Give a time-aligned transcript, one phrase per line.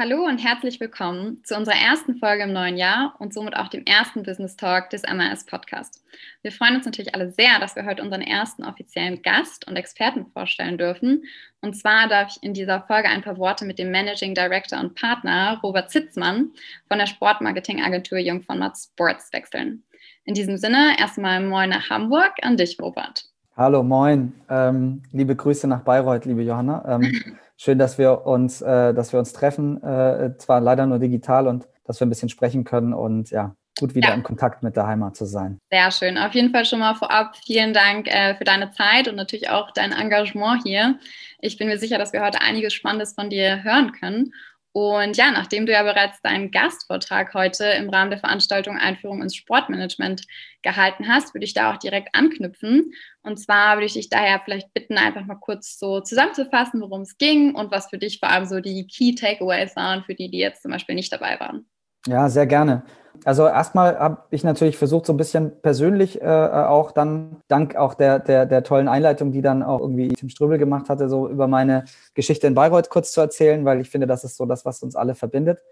[0.00, 3.84] Hallo und herzlich willkommen zu unserer ersten Folge im neuen Jahr und somit auch dem
[3.84, 6.02] ersten Business Talk des MAS Podcast.
[6.40, 10.24] Wir freuen uns natürlich alle sehr, dass wir heute unseren ersten offiziellen Gast und Experten
[10.32, 11.24] vorstellen dürfen.
[11.60, 14.94] Und zwar darf ich in dieser Folge ein paar Worte mit dem Managing Director und
[14.94, 16.52] Partner Robert Zitzmann
[16.88, 19.82] von der Sportmarketingagentur Jung von Matt Sports wechseln.
[20.24, 23.26] In diesem Sinne erstmal Moin nach Hamburg an dich, Robert.
[23.54, 24.32] Hallo, moin.
[24.48, 26.82] Ähm, liebe Grüße nach Bayreuth, liebe Johanna.
[26.88, 31.46] Ähm, Schön, dass wir uns, äh, dass wir uns treffen, äh, zwar leider nur digital
[31.46, 34.14] und dass wir ein bisschen sprechen können und ja, gut wieder ja.
[34.14, 35.58] in Kontakt mit der Heimat zu sein.
[35.70, 36.16] Sehr schön.
[36.16, 39.72] Auf jeden Fall schon mal vorab vielen Dank äh, für deine Zeit und natürlich auch
[39.72, 40.98] dein Engagement hier.
[41.40, 44.32] Ich bin mir sicher, dass wir heute einiges Spannendes von dir hören können.
[44.72, 49.34] Und ja, nachdem du ja bereits deinen Gastvortrag heute im Rahmen der Veranstaltung Einführung ins
[49.34, 50.24] Sportmanagement
[50.62, 52.92] gehalten hast, würde ich da auch direkt anknüpfen.
[53.22, 57.18] Und zwar würde ich dich daher vielleicht bitten, einfach mal kurz so zusammenzufassen, worum es
[57.18, 60.38] ging und was für dich vor allem so die Key Takeaways waren, für die, die
[60.38, 61.66] jetzt zum Beispiel nicht dabei waren.
[62.06, 62.82] Ja, sehr gerne.
[63.24, 67.92] Also erstmal habe ich natürlich versucht, so ein bisschen persönlich äh, auch dann, dank auch
[67.92, 71.46] der, der, der tollen Einleitung, die dann auch irgendwie Tim Ströbel gemacht hatte, so über
[71.46, 71.84] meine
[72.14, 74.96] Geschichte in Bayreuth kurz zu erzählen, weil ich finde, das ist so das, was uns
[74.96, 75.62] alle verbindet.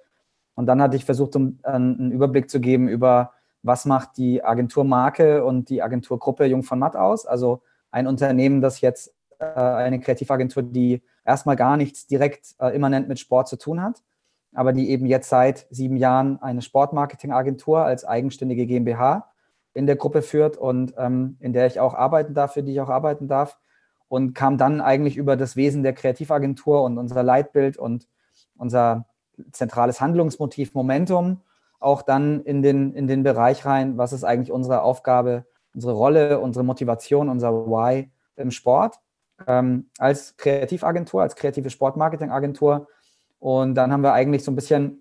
[0.55, 5.45] Und dann hatte ich versucht, um einen Überblick zu geben über, was macht die Agenturmarke
[5.45, 7.25] und die Agenturgruppe Jung von Matt aus.
[7.25, 13.09] Also ein Unternehmen, das jetzt äh, eine Kreativagentur, die erstmal gar nichts direkt äh, immanent
[13.09, 14.03] mit Sport zu tun hat
[14.55, 19.31] aber die eben jetzt seit sieben Jahren eine Sportmarketingagentur als eigenständige GmbH
[19.75, 22.81] in der Gruppe führt und ähm, in der ich auch arbeiten darf, für die ich
[22.81, 23.59] auch arbeiten darf.
[24.09, 28.09] Und kam dann eigentlich über das Wesen der Kreativagentur und unser Leitbild und
[28.57, 29.05] unser
[29.53, 31.43] zentrales Handlungsmotiv Momentum
[31.81, 36.41] auch dann in den, in den Bereich rein, was ist eigentlich unsere Aufgabe, unsere Rolle,
[36.41, 38.99] unsere Motivation, unser Why im Sport.
[39.47, 42.89] Ähm, als Kreativagentur, als kreative Sportmarketingagentur
[43.39, 44.99] und dann haben wir eigentlich so ein bisschen,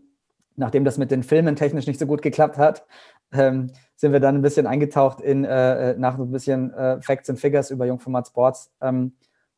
[0.55, 2.85] nachdem das mit den Filmen technisch nicht so gut geklappt hat,
[3.31, 7.29] ähm, sind wir dann ein bisschen eingetaucht in, äh, äh nach ein bisschen äh, Facts
[7.29, 9.13] and Figures über Jungformat Sports ähm,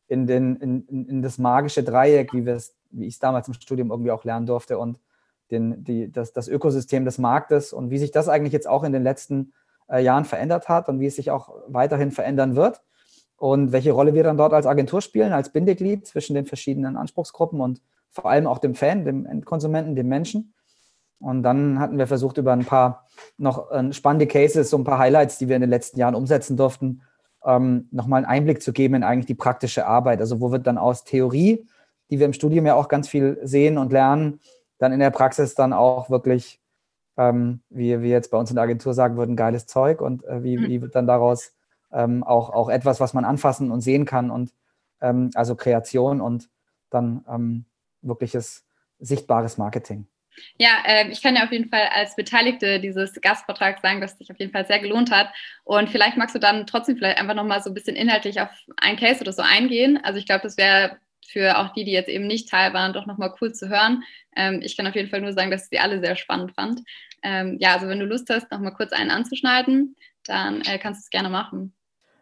[0.07, 4.11] in, den, in, in, das magische Dreieck, wie, wie ich es damals im Studium irgendwie
[4.11, 4.97] auch lernen durfte und
[5.51, 8.93] den, die, das, das Ökosystem des Marktes und wie sich das eigentlich jetzt auch in
[8.93, 9.53] den letzten
[9.89, 12.81] äh, Jahren verändert hat und wie es sich auch weiterhin verändern wird
[13.37, 17.61] und welche Rolle wir dann dort als Agentur spielen, als Bindeglied zwischen den verschiedenen Anspruchsgruppen
[17.61, 17.81] und
[18.11, 20.53] vor allem auch dem Fan, dem Endkonsumenten, dem Menschen.
[21.19, 23.05] Und dann hatten wir versucht, über ein paar
[23.37, 26.55] noch äh, spannende Cases, so ein paar Highlights, die wir in den letzten Jahren umsetzen
[26.55, 27.01] durften,
[27.45, 30.21] ähm, nochmal einen Einblick zu geben in eigentlich die praktische Arbeit.
[30.21, 31.65] Also wo wird dann aus Theorie,
[32.09, 34.39] die wir im Studium ja auch ganz viel sehen und lernen,
[34.77, 36.61] dann in der Praxis dann auch wirklich,
[37.17, 40.41] ähm, wie wir jetzt bei uns in der Agentur sagen würden, geiles Zeug und äh,
[40.43, 41.53] wie, wie wird dann daraus
[41.91, 44.53] ähm, auch, auch etwas, was man anfassen und sehen kann und
[45.01, 46.49] ähm, also Kreation und
[46.89, 47.65] dann
[48.01, 48.65] wirkliches
[48.99, 50.07] sichtbares Marketing.
[50.57, 54.19] Ja, äh, ich kann ja auf jeden Fall als Beteiligte dieses Gastvortrags sagen, dass es
[54.19, 55.29] sich auf jeden Fall sehr gelohnt hat.
[55.63, 58.97] Und vielleicht magst du dann trotzdem vielleicht einfach nochmal so ein bisschen inhaltlich auf ein
[58.97, 59.99] Case oder so eingehen.
[60.03, 63.05] Also ich glaube, das wäre für auch die, die jetzt eben nicht Teil waren, doch
[63.05, 64.03] nochmal cool zu hören.
[64.35, 66.81] Ähm, ich kann auf jeden Fall nur sagen, dass ich sie alle sehr spannend fand.
[67.21, 69.95] Ähm, ja, also wenn du Lust hast, nochmal kurz einen anzuschneiden,
[70.25, 71.73] dann äh, kannst du es gerne machen.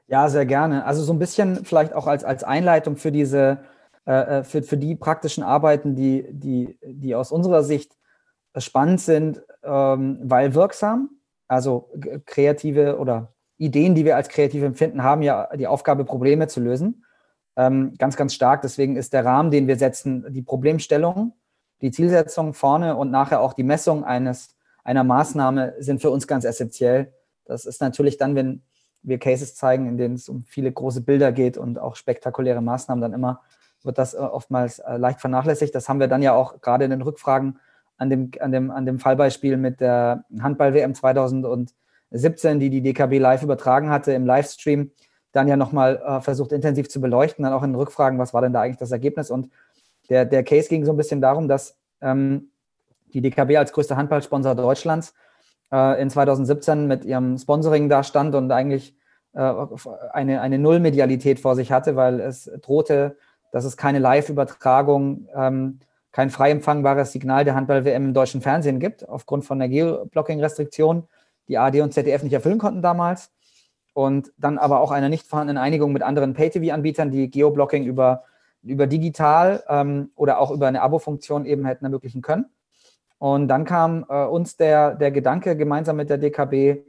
[0.08, 0.86] Ja, sehr gerne.
[0.86, 3.66] Also so ein bisschen vielleicht auch als, als Einleitung für diese
[4.08, 7.98] äh, äh, für, für die praktischen Arbeiten, die, die, die aus unserer Sicht
[8.58, 11.10] spannend sind, ähm, weil wirksam.
[11.50, 11.90] Also
[12.26, 17.04] kreative oder Ideen, die wir als kreativ empfinden, haben ja die Aufgabe, Probleme zu lösen.
[17.58, 18.62] Ähm, ganz, ganz stark.
[18.62, 21.34] Deswegen ist der Rahmen, den wir setzen, die Problemstellung,
[21.82, 26.46] die Zielsetzung vorne und nachher auch die Messung eines, einer Maßnahme sind für uns ganz
[26.46, 27.14] essentiell.
[27.44, 28.62] Das ist natürlich dann, wenn
[29.02, 33.02] wir Cases zeigen, in denen es um viele große Bilder geht und auch spektakuläre Maßnahmen,
[33.02, 33.42] dann immer
[33.88, 35.74] wird das äh, oftmals äh, leicht vernachlässigt.
[35.74, 37.60] Das haben wir dann ja auch gerade in den Rückfragen
[37.98, 43.42] an dem, an dem, an dem Fallbeispiel mit der Handball-WM 2017, die die DKB live
[43.42, 44.92] übertragen hatte im Livestream,
[45.32, 48.42] dann ja nochmal äh, versucht intensiv zu beleuchten, dann auch in den Rückfragen, was war
[48.42, 49.32] denn da eigentlich das Ergebnis?
[49.32, 49.50] Und
[50.10, 52.52] der, der Case ging so ein bisschen darum, dass ähm,
[53.14, 55.14] die DKB als größter Handballsponsor Deutschlands
[55.72, 58.96] äh, in 2017 mit ihrem Sponsoring da stand und eigentlich
[59.34, 59.54] äh,
[60.12, 63.18] eine, eine Nullmedialität vor sich hatte, weil es drohte,
[63.58, 65.80] dass es keine Live-Übertragung, ähm,
[66.12, 71.08] kein frei empfangbares Signal der Handball-WM im deutschen Fernsehen gibt, aufgrund von der Geoblocking-Restriktion,
[71.48, 73.32] die AD und ZDF nicht erfüllen konnten damals.
[73.94, 78.26] Und dann aber auch einer nicht vorhandenen Einigung mit anderen Pay-TV-Anbietern, die Geoblocking über,
[78.62, 82.46] über digital ähm, oder auch über eine Abo-Funktion eben hätten ermöglichen können.
[83.18, 86.84] Und dann kam äh, uns der, der Gedanke, gemeinsam mit der DKB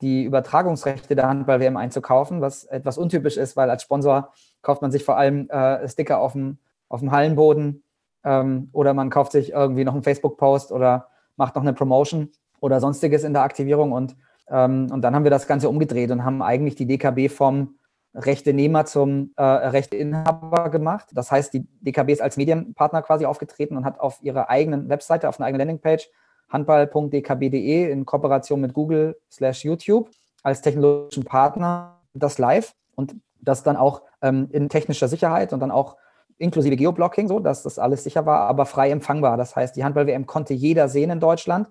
[0.00, 5.04] die Übertragungsrechte der Handball-WM einzukaufen, was etwas untypisch ist, weil als Sponsor kauft man sich
[5.04, 7.82] vor allem äh, Sticker auf dem, auf dem Hallenboden
[8.24, 12.30] Ähm, oder man kauft sich irgendwie noch einen Facebook-Post oder macht noch eine Promotion
[12.60, 13.90] oder sonstiges in der Aktivierung.
[13.92, 14.16] Und,
[14.48, 17.74] ähm, und dann haben wir das Ganze umgedreht und haben eigentlich die DKB vom
[18.14, 21.08] Rechte-Nehmer zum äh, Rechte-Inhaber gemacht.
[21.12, 25.28] Das heißt, die DKB ist als Medienpartner quasi aufgetreten und hat auf ihrer eigenen Webseite,
[25.28, 26.08] auf einer eigenen Landingpage
[26.50, 30.10] handball.dkb.de in Kooperation mit Google slash YouTube
[30.42, 35.70] als technologischen Partner das live und das dann auch ähm, in technischer Sicherheit und dann
[35.70, 35.96] auch
[36.38, 39.36] inklusive Geoblocking, so dass das alles sicher war, aber frei empfangbar.
[39.36, 41.68] Das heißt, die Handball-WM konnte jeder sehen in Deutschland.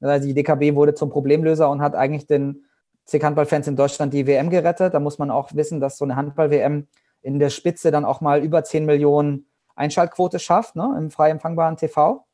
[0.00, 2.64] Also die DKB wurde zum Problemlöser und hat eigentlich den
[3.04, 4.94] zig Handballfans in Deutschland die WM gerettet.
[4.94, 6.86] Da muss man auch wissen, dass so eine Handball-WM
[7.22, 11.76] in der Spitze dann auch mal über 10 Millionen Einschaltquote schafft, ne, im frei empfangbaren
[11.76, 12.26] TV.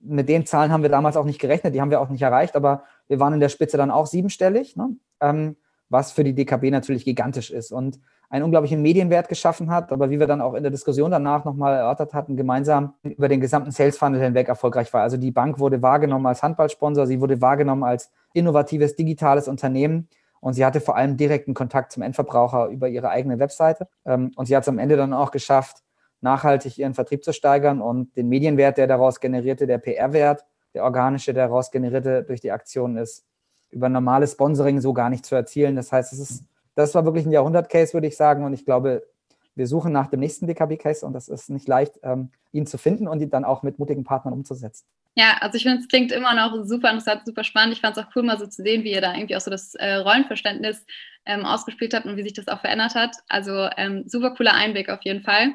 [0.00, 2.54] Mit den Zahlen haben wir damals auch nicht gerechnet, die haben wir auch nicht erreicht,
[2.56, 5.56] aber wir waren in der Spitze dann auch siebenstellig, ne, ähm,
[5.88, 7.98] was für die DKB natürlich gigantisch ist und
[8.30, 11.74] einen unglaublichen Medienwert geschaffen hat, aber wie wir dann auch in der Diskussion danach nochmal
[11.74, 15.02] erörtert hatten, gemeinsam über den gesamten Sales Funnel hinweg erfolgreich war.
[15.02, 20.08] Also die Bank wurde wahrgenommen als Handballsponsor, sie wurde wahrgenommen als innovatives digitales Unternehmen
[20.40, 23.88] und sie hatte vor allem direkten Kontakt zum Endverbraucher über ihre eigene Webseite.
[24.04, 25.82] Ähm, und sie hat es am Ende dann auch geschafft,
[26.20, 30.44] nachhaltig ihren Vertrieb zu steigern und den Medienwert, der daraus generierte, der PR-Wert,
[30.74, 33.24] der organische, der daraus generierte durch die Aktion ist,
[33.70, 35.76] über normales Sponsoring so gar nicht zu erzielen.
[35.76, 36.44] Das heißt, es ist,
[36.74, 38.44] das war wirklich ein Jahrhundert-Case, würde ich sagen.
[38.44, 39.06] Und ich glaube,
[39.54, 43.08] wir suchen nach dem nächsten DKB-Case und das ist nicht leicht, ähm, ihn zu finden
[43.08, 44.86] und ihn dann auch mit mutigen Partnern umzusetzen.
[45.16, 47.74] Ja, also ich finde, es klingt immer noch super interessant, super spannend.
[47.74, 49.50] Ich fand es auch cool, mal so zu sehen, wie ihr da irgendwie auch so
[49.50, 50.86] das äh, Rollenverständnis
[51.26, 53.16] ähm, ausgespielt habt und wie sich das auch verändert hat.
[53.28, 55.54] Also ähm, super cooler Einblick auf jeden Fall.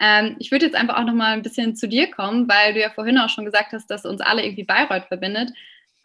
[0.00, 2.80] Ähm, ich würde jetzt einfach auch noch mal ein bisschen zu dir kommen, weil du
[2.80, 5.52] ja vorhin auch schon gesagt hast, dass uns alle irgendwie Bayreuth verbindet.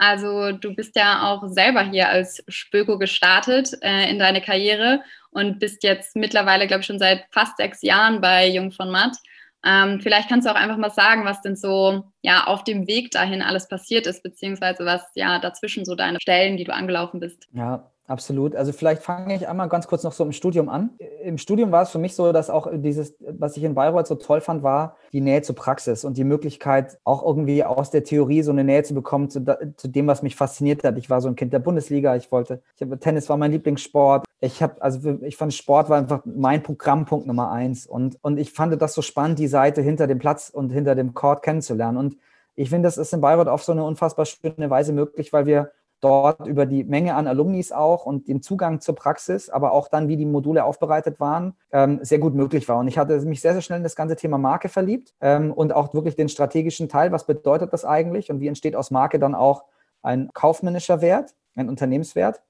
[0.01, 5.59] Also du bist ja auch selber hier als Spöko gestartet äh, in deine Karriere und
[5.59, 9.15] bist jetzt mittlerweile, glaube ich, schon seit fast sechs Jahren bei Jung von Matt.
[9.63, 13.11] Ähm, vielleicht kannst du auch einfach mal sagen, was denn so ja auf dem Weg
[13.11, 17.47] dahin alles passiert ist, beziehungsweise was ja dazwischen so deine Stellen, die du angelaufen bist.
[17.53, 18.57] Ja, Absolut.
[18.57, 20.89] Also vielleicht fange ich einmal ganz kurz noch so im Studium an.
[21.23, 24.15] Im Studium war es für mich so, dass auch dieses, was ich in Bayreuth so
[24.15, 28.41] toll fand, war die Nähe zur Praxis und die Möglichkeit, auch irgendwie aus der Theorie
[28.41, 29.45] so eine Nähe zu bekommen zu,
[29.77, 30.97] zu dem, was mich fasziniert hat.
[30.97, 32.17] Ich war so ein Kind der Bundesliga.
[32.17, 34.25] Ich wollte, ich habe Tennis war mein Lieblingssport.
[34.41, 37.87] Ich habe, also ich fand Sport war einfach mein Programmpunkt Nummer eins.
[37.87, 41.13] Und, und ich fand das so spannend, die Seite hinter dem Platz und hinter dem
[41.13, 41.97] Court kennenzulernen.
[41.97, 42.17] Und
[42.55, 45.71] ich finde, das ist in Bayreuth auf so eine unfassbar schöne Weise möglich, weil wir
[46.01, 50.07] dort über die Menge an Alumnis auch und den Zugang zur Praxis, aber auch dann,
[50.07, 52.79] wie die Module aufbereitet waren, ähm, sehr gut möglich war.
[52.79, 55.73] Und ich hatte mich sehr, sehr schnell in das ganze Thema Marke verliebt ähm, und
[55.73, 59.35] auch wirklich den strategischen Teil, was bedeutet das eigentlich und wie entsteht aus Marke dann
[59.35, 59.63] auch
[60.01, 62.41] ein kaufmännischer Wert, ein Unternehmenswert.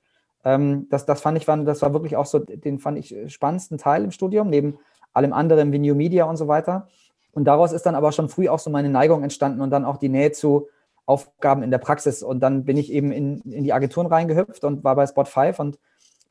[0.46, 4.04] Ähm, das, das fand ich, das war wirklich auch so, den fand ich spannendsten Teil
[4.04, 4.80] im Studium, neben
[5.14, 6.88] allem anderen wie New Media und so weiter.
[7.34, 9.98] Und daraus ist dann aber schon früh auch so meine Neigung entstanden und dann auch
[9.98, 10.68] die Nähe zu
[11.06, 12.24] Aufgaben in der Praxis.
[12.24, 15.60] Und dann bin ich eben in, in die Agenturen reingehüpft und war bei Spot 5
[15.60, 15.80] und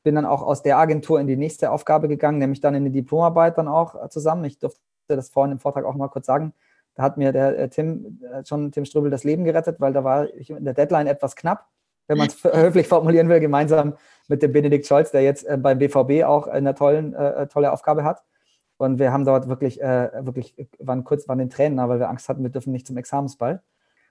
[0.02, 2.90] bin dann auch aus der Agentur in die nächste Aufgabe gegangen, nämlich dann in die
[2.90, 4.44] Diplomarbeit dann auch zusammen.
[4.44, 6.55] Ich durfte das vorhin im Vortrag auch mal kurz sagen.
[6.94, 10.05] Da hat mir der äh, Tim, äh, schon Tim Strübel das Leben gerettet, weil da
[10.05, 11.66] war ich in der Deadline etwas knapp,
[12.08, 13.94] wenn man es höflich formulieren will, gemeinsam
[14.28, 18.05] mit dem Benedikt Scholz, der jetzt äh, beim BVB auch eine tollen, äh, tolle Aufgabe
[18.05, 18.23] hat.
[18.76, 22.28] Und wir haben dort wirklich, äh, wirklich, waren kurz, waren in Tränen, weil wir Angst
[22.28, 23.62] hatten, wir dürfen nicht zum Examensball.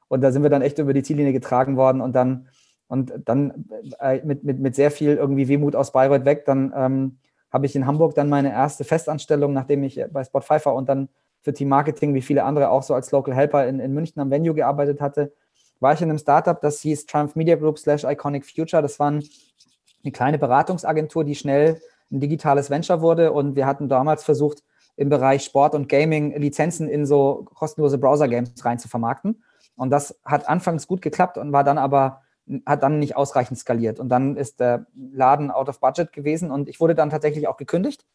[0.10, 2.48] Und da sind wir dann echt über die Ziellinie getragen worden und dann,
[2.88, 3.66] und dann
[4.02, 6.46] äh, mit, mit, mit sehr viel irgendwie Wehmut aus Bayreuth weg.
[6.46, 7.18] Dann ähm,
[7.52, 11.08] habe ich in Hamburg dann meine erste Festanstellung, nachdem ich bei Spot Pfeiffer und dann
[11.42, 14.30] für Team Marketing, wie viele andere auch so als Local Helper in, in München am
[14.30, 15.32] Venue gearbeitet hatte,
[15.80, 18.82] war ich in einem Startup, das hieß Triumph Media Group slash Iconic Future.
[18.82, 21.80] Das war eine kleine Beratungsagentur, die schnell
[22.12, 23.32] ein digitales Venture wurde.
[23.32, 24.64] Und wir hatten damals versucht,
[24.98, 29.42] im Bereich Sport und Gaming Lizenzen in so kostenlose Browser-Games rein zu vermarkten.
[29.80, 32.22] Und das hat anfangs gut geklappt und war dann aber,
[32.66, 34.00] hat dann nicht ausreichend skaliert.
[34.00, 37.56] Und dann ist der Laden out of budget gewesen und ich wurde dann tatsächlich auch
[37.56, 38.06] gekündigt.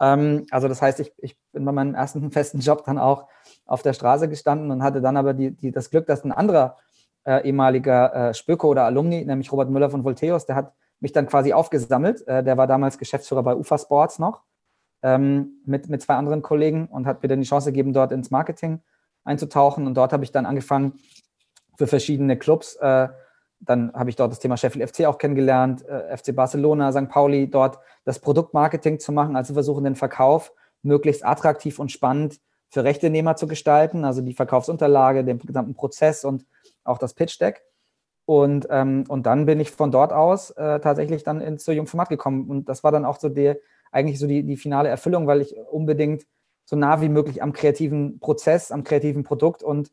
[0.00, 3.26] Ähm, also das heißt, ich, ich bin bei meinem ersten festen Job dann auch
[3.66, 6.76] auf der Straße gestanden und hatte dann aber die, die, das Glück, dass ein anderer
[7.24, 11.26] äh, ehemaliger äh, Spöko oder Alumni, nämlich Robert Müller von Volteos, der hat mich dann
[11.26, 12.24] quasi aufgesammelt.
[12.28, 14.42] Äh, der war damals Geschäftsführer bei UFA Sports noch
[15.02, 18.30] ähm, mit, mit zwei anderen Kollegen und hat mir dann die Chance gegeben, dort ins
[18.30, 18.80] Marketing
[19.24, 19.86] einzutauchen.
[19.86, 20.94] Und dort habe ich dann angefangen
[21.76, 22.76] für verschiedene Clubs.
[22.76, 23.08] Äh,
[23.60, 27.08] dann habe ich dort das Thema Sheffield FC auch kennengelernt, äh, FC Barcelona, St.
[27.08, 32.84] Pauli, dort das Produktmarketing zu machen, also versuchen den Verkauf möglichst attraktiv und spannend für
[32.84, 36.46] Rechtenehmer zu gestalten, also die Verkaufsunterlage, den gesamten Prozess und
[36.84, 37.62] auch das Pitch Deck.
[38.24, 42.48] Und, ähm, und dann bin ich von dort aus äh, tatsächlich dann ins Jungformat gekommen.
[42.48, 43.58] Und das war dann auch so der,
[43.90, 46.26] eigentlich so die, die finale Erfüllung, weil ich unbedingt
[46.70, 49.90] so nah wie möglich am kreativen Prozess, am kreativen Produkt und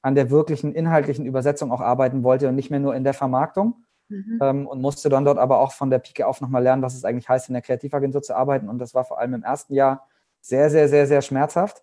[0.00, 3.82] an der wirklichen inhaltlichen Übersetzung auch arbeiten wollte und nicht mehr nur in der Vermarktung.
[4.08, 4.38] Mhm.
[4.40, 7.04] Ähm, und musste dann dort aber auch von der Pike auf nochmal lernen, was es
[7.04, 8.68] eigentlich heißt, in der Kreativagentur zu arbeiten.
[8.68, 10.06] Und das war vor allem im ersten Jahr
[10.40, 11.82] sehr, sehr, sehr, sehr schmerzhaft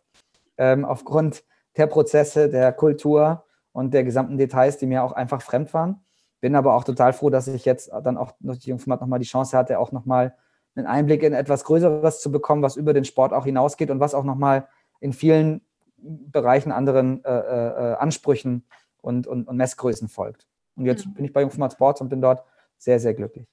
[0.57, 1.43] ähm, aufgrund
[1.75, 6.05] der Prozesse, der Kultur und der gesamten Details, die mir auch einfach fremd waren.
[6.39, 9.25] Bin aber auch total froh, dass ich jetzt dann auch durch die Jungformat nochmal die
[9.25, 10.37] Chance hatte, auch nochmal
[10.77, 14.13] einen Einblick in etwas Größeres zu bekommen, was über den Sport auch hinausgeht und was
[14.13, 14.67] auch nochmal
[14.99, 15.61] in vielen
[15.97, 18.63] Bereichen anderen äh, äh, Ansprüchen
[19.01, 20.47] und, und, und, Messgrößen folgt.
[20.75, 21.13] Und jetzt mhm.
[21.15, 22.43] bin ich bei Jungformat Sports und bin dort
[22.77, 23.47] sehr, sehr glücklich.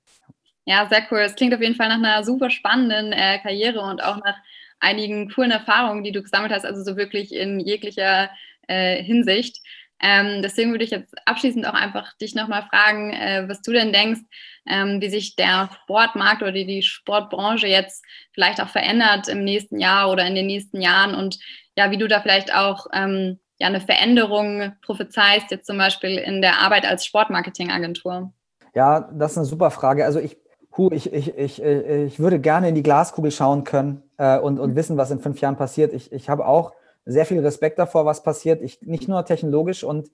[0.67, 1.21] Ja, sehr cool.
[1.21, 4.37] Es klingt auf jeden Fall nach einer super spannenden äh, Karriere und auch nach
[4.81, 8.31] einigen coolen Erfahrungen, die du gesammelt hast, also so wirklich in jeglicher
[8.67, 9.61] äh, Hinsicht.
[10.01, 13.93] Ähm, deswegen würde ich jetzt abschließend auch einfach dich nochmal fragen, äh, was du denn
[13.93, 14.21] denkst,
[14.69, 20.11] ähm, wie sich der Sportmarkt oder die, Sportbranche jetzt vielleicht auch verändert im nächsten Jahr
[20.11, 21.39] oder in den nächsten Jahren und
[21.77, 26.43] ja, wie du da vielleicht auch ähm, ja, eine Veränderung prophezeist, jetzt zum Beispiel in
[26.43, 28.33] der Arbeit als Sportmarketingagentur.
[28.75, 30.05] Ja, das ist eine super Frage.
[30.05, 30.37] Also ich,
[30.77, 34.59] hu, ich, ich, ich, äh, ich würde gerne in die Glaskugel schauen können äh, und,
[34.59, 34.77] und mhm.
[34.77, 35.93] wissen, was in fünf Jahren passiert.
[35.93, 36.73] Ich, ich habe auch
[37.05, 38.63] sehr viel Respekt davor, was passiert.
[38.63, 40.11] Ich, nicht nur technologisch und,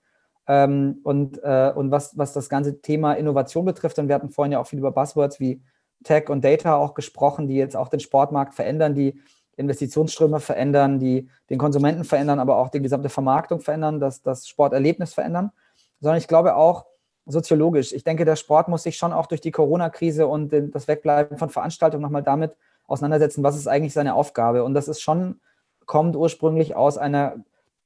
[0.47, 3.99] ähm, und, äh, und was, was das ganze Thema Innovation betrifft.
[3.99, 5.63] Und wir hatten vorhin ja auch viel über Buzzwords wie
[6.05, 9.21] Tech und Data auch gesprochen, die jetzt auch den Sportmarkt verändern, die
[9.57, 15.13] Investitionsströme verändern, die den Konsumenten verändern, aber auch die gesamte Vermarktung verändern, das, das Sporterlebnis
[15.13, 15.53] verändern,
[16.01, 16.87] sondern ich glaube auch
[17.27, 17.93] soziologisch.
[17.93, 21.51] Ich denke, der Sport muss sich schon auch durch die Corona-Krise und das Wegbleiben von
[21.51, 22.57] Veranstaltungen nochmal damit
[22.87, 24.65] auseinandersetzen, was ist eigentlich seine Aufgabe.
[24.65, 25.41] Und das ist schon,
[25.87, 27.37] kommt ursprünglich aus einer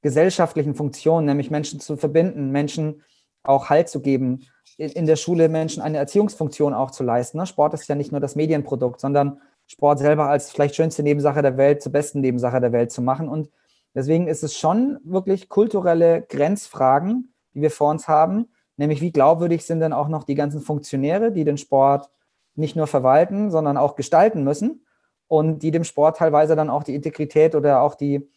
[0.01, 3.01] gesellschaftlichen Funktion, nämlich Menschen zu verbinden, Menschen
[3.43, 4.41] auch Halt zu geben,
[4.77, 7.37] in der Schule Menschen eine Erziehungsfunktion auch zu leisten.
[7.37, 7.45] Ne?
[7.45, 11.57] Sport ist ja nicht nur das Medienprodukt, sondern Sport selber als vielleicht schönste Nebensache der
[11.57, 13.29] Welt zur besten Nebensache der Welt zu machen.
[13.29, 13.49] Und
[13.93, 18.49] deswegen ist es schon wirklich kulturelle Grenzfragen, die wir vor uns haben.
[18.77, 22.09] Nämlich, wie glaubwürdig sind denn auch noch die ganzen Funktionäre, die den Sport
[22.55, 24.84] nicht nur verwalten, sondern auch gestalten müssen
[25.27, 28.29] und die dem Sport teilweise dann auch die Integrität oder auch die,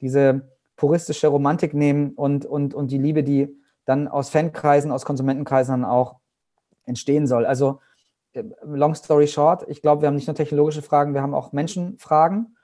[0.00, 5.82] diese puristische Romantik nehmen und, und, und die Liebe, die dann aus Fankreisen, aus Konsumentenkreisen
[5.82, 6.16] dann auch
[6.84, 7.46] entstehen soll.
[7.46, 7.80] Also
[8.32, 11.52] äh, long story short, ich glaube, wir haben nicht nur technologische Fragen, wir haben auch
[11.52, 12.56] Menschenfragen.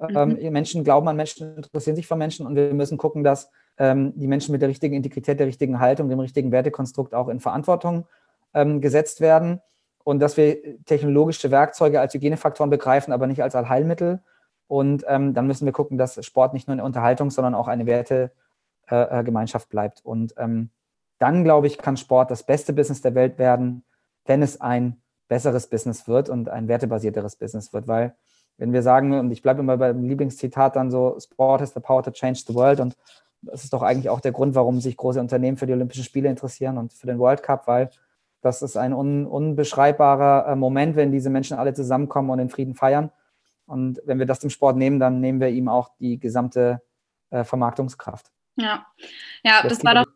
[0.00, 0.52] Ähm, mhm.
[0.52, 4.28] Menschen glauben an Menschen, interessieren sich für Menschen und wir müssen gucken, dass ähm, die
[4.28, 8.06] Menschen mit der richtigen Integrität, der richtigen Haltung, dem richtigen Wertekonstrukt auch in Verantwortung
[8.54, 9.60] ähm, gesetzt werden
[10.08, 14.22] und dass wir technologische Werkzeuge als Hygienefaktoren begreifen, aber nicht als Allheilmittel.
[14.66, 17.84] Und ähm, dann müssen wir gucken, dass Sport nicht nur eine Unterhaltung, sondern auch eine
[17.84, 20.02] Wertegemeinschaft äh, bleibt.
[20.02, 20.70] Und ähm,
[21.18, 23.84] dann, glaube ich, kann Sport das beste Business der Welt werden,
[24.24, 24.96] wenn es ein
[25.28, 28.14] besseres Business wird und ein wertebasierteres Business wird, weil
[28.56, 32.02] wenn wir sagen, und ich bleibe immer beim Lieblingszitat dann so, Sport has the power
[32.02, 32.96] to change the world und
[33.42, 36.30] das ist doch eigentlich auch der Grund, warum sich große Unternehmen für die Olympischen Spiele
[36.30, 37.90] interessieren und für den World Cup, weil
[38.48, 42.74] das ist ein un, unbeschreibbarer äh, Moment, wenn diese Menschen alle zusammenkommen und in Frieden
[42.74, 43.10] feiern.
[43.66, 46.80] Und wenn wir das dem Sport nehmen, dann nehmen wir ihm auch die gesamte
[47.30, 48.30] äh, Vermarktungskraft.
[48.56, 48.86] Ja,
[49.44, 50.06] ja, das, das war doch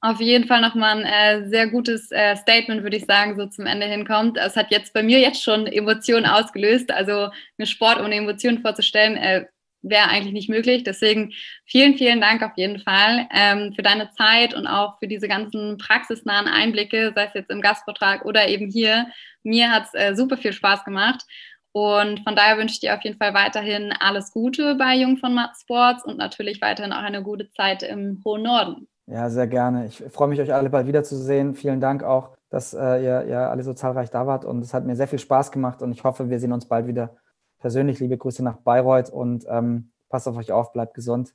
[0.00, 3.66] auf jeden Fall nochmal ein äh, sehr gutes äh, Statement, würde ich sagen, so zum
[3.66, 4.38] Ende hinkommt.
[4.38, 6.90] Es hat jetzt bei mir jetzt schon Emotionen ausgelöst.
[6.92, 7.28] Also
[7.58, 9.46] mir Sport ohne Emotionen vorzustellen, äh,
[9.82, 10.84] wäre eigentlich nicht möglich.
[10.84, 11.32] Deswegen
[11.64, 15.78] vielen, vielen Dank auf jeden Fall ähm, für deine Zeit und auch für diese ganzen
[15.78, 19.06] praxisnahen Einblicke, sei es jetzt im Gastvortrag oder eben hier.
[19.42, 21.24] Mir hat es äh, super viel Spaß gemacht.
[21.72, 25.38] Und von daher wünsche ich dir auf jeden Fall weiterhin alles Gute bei Jung von
[25.60, 28.88] Sports und natürlich weiterhin auch eine gute Zeit im hohen Norden.
[29.06, 29.86] Ja, sehr gerne.
[29.86, 31.54] Ich freue mich, euch alle bald wiederzusehen.
[31.54, 34.44] Vielen Dank auch, dass äh, ihr, ihr alle so zahlreich da wart.
[34.44, 36.86] Und es hat mir sehr viel Spaß gemacht und ich hoffe, wir sehen uns bald
[36.86, 37.16] wieder
[37.60, 41.34] persönlich liebe Grüße nach Bayreuth und ähm, passt auf euch auf, bleibt gesund.